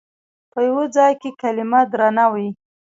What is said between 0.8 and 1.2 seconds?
ځای